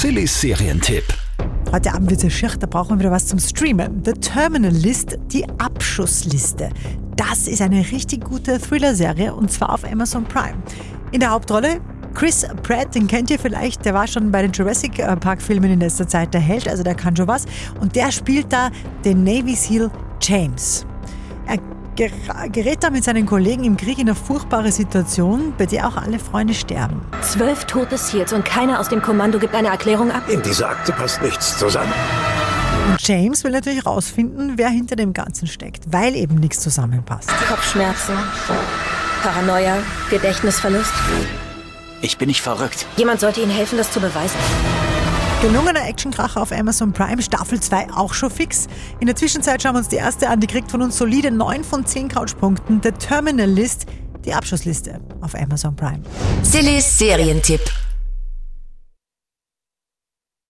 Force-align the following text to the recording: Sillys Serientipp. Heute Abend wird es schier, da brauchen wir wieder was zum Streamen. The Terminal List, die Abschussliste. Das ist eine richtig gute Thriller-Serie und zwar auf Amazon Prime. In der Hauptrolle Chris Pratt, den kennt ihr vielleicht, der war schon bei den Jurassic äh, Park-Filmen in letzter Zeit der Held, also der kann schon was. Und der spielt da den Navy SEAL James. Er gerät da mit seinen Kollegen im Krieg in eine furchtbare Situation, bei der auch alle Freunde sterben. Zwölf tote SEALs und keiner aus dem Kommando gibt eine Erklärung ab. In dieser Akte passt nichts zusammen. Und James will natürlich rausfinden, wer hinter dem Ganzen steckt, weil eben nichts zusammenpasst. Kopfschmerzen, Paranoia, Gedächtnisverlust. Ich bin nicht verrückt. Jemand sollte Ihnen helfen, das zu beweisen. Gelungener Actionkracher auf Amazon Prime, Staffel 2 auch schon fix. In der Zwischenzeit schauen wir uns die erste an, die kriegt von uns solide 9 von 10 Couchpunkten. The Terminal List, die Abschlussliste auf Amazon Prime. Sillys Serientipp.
Sillys 0.00 0.40
Serientipp. 0.40 1.04
Heute 1.70 1.92
Abend 1.92 2.08
wird 2.08 2.24
es 2.24 2.32
schier, 2.32 2.48
da 2.58 2.66
brauchen 2.66 2.92
wir 2.92 3.00
wieder 3.00 3.10
was 3.10 3.26
zum 3.26 3.38
Streamen. 3.38 4.02
The 4.02 4.12
Terminal 4.12 4.72
List, 4.72 5.18
die 5.26 5.46
Abschussliste. 5.58 6.70
Das 7.16 7.46
ist 7.46 7.60
eine 7.60 7.80
richtig 7.80 8.24
gute 8.24 8.58
Thriller-Serie 8.58 9.34
und 9.34 9.52
zwar 9.52 9.74
auf 9.74 9.84
Amazon 9.84 10.24
Prime. 10.24 10.56
In 11.12 11.20
der 11.20 11.32
Hauptrolle 11.32 11.82
Chris 12.14 12.46
Pratt, 12.62 12.94
den 12.94 13.08
kennt 13.08 13.28
ihr 13.28 13.38
vielleicht, 13.38 13.84
der 13.84 13.92
war 13.92 14.06
schon 14.06 14.30
bei 14.30 14.40
den 14.40 14.52
Jurassic 14.52 14.98
äh, 14.98 15.16
Park-Filmen 15.16 15.70
in 15.70 15.80
letzter 15.80 16.08
Zeit 16.08 16.32
der 16.32 16.40
Held, 16.40 16.66
also 16.66 16.82
der 16.82 16.94
kann 16.94 17.14
schon 17.14 17.28
was. 17.28 17.44
Und 17.78 17.94
der 17.94 18.10
spielt 18.10 18.50
da 18.50 18.70
den 19.04 19.22
Navy 19.22 19.54
SEAL 19.54 19.90
James. 20.22 20.86
Er 21.46 21.58
gerät 21.96 22.82
da 22.82 22.90
mit 22.90 23.04
seinen 23.04 23.26
Kollegen 23.26 23.64
im 23.64 23.76
Krieg 23.76 23.98
in 23.98 24.08
eine 24.08 24.14
furchtbare 24.14 24.72
Situation, 24.72 25.52
bei 25.56 25.66
der 25.66 25.88
auch 25.88 25.96
alle 25.96 26.18
Freunde 26.18 26.54
sterben. 26.54 27.02
Zwölf 27.22 27.64
tote 27.64 27.98
SEALs 27.98 28.32
und 28.32 28.44
keiner 28.44 28.80
aus 28.80 28.88
dem 28.88 29.02
Kommando 29.02 29.38
gibt 29.38 29.54
eine 29.54 29.68
Erklärung 29.68 30.10
ab. 30.10 30.22
In 30.28 30.42
dieser 30.42 30.70
Akte 30.70 30.92
passt 30.92 31.20
nichts 31.22 31.58
zusammen. 31.58 31.92
Und 32.88 33.06
James 33.06 33.44
will 33.44 33.52
natürlich 33.52 33.84
rausfinden, 33.84 34.54
wer 34.56 34.68
hinter 34.68 34.96
dem 34.96 35.12
Ganzen 35.12 35.46
steckt, 35.46 35.84
weil 35.92 36.16
eben 36.16 36.36
nichts 36.36 36.60
zusammenpasst. 36.60 37.30
Kopfschmerzen, 37.48 38.14
Paranoia, 39.22 39.78
Gedächtnisverlust. 40.08 40.92
Ich 42.02 42.16
bin 42.16 42.28
nicht 42.28 42.40
verrückt. 42.40 42.86
Jemand 42.96 43.20
sollte 43.20 43.40
Ihnen 43.42 43.50
helfen, 43.50 43.76
das 43.76 43.92
zu 43.92 44.00
beweisen. 44.00 44.38
Gelungener 45.40 45.88
Actionkracher 45.88 46.42
auf 46.42 46.52
Amazon 46.52 46.92
Prime, 46.92 47.22
Staffel 47.22 47.58
2 47.58 47.94
auch 47.94 48.12
schon 48.12 48.30
fix. 48.30 48.66
In 49.00 49.06
der 49.06 49.16
Zwischenzeit 49.16 49.62
schauen 49.62 49.72
wir 49.72 49.78
uns 49.78 49.88
die 49.88 49.96
erste 49.96 50.28
an, 50.28 50.38
die 50.38 50.46
kriegt 50.46 50.70
von 50.70 50.82
uns 50.82 50.98
solide 50.98 51.30
9 51.30 51.64
von 51.64 51.86
10 51.86 52.08
Couchpunkten. 52.08 52.82
The 52.82 52.92
Terminal 52.92 53.48
List, 53.48 53.86
die 54.26 54.34
Abschlussliste 54.34 55.00
auf 55.22 55.34
Amazon 55.34 55.74
Prime. 55.74 56.02
Sillys 56.42 56.98
Serientipp. 56.98 57.62